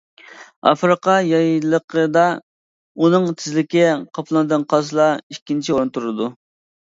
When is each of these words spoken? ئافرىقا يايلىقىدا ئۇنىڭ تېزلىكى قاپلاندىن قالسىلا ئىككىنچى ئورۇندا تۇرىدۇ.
ئافرىقا 0.69 1.17
يايلىقىدا 1.31 2.23
ئۇنىڭ 3.01 3.27
تېزلىكى 3.43 3.85
قاپلاندىن 4.19 4.65
قالسىلا 4.75 5.07
ئىككىنچى 5.35 5.77
ئورۇندا 5.77 5.95
تۇرىدۇ. 6.01 6.33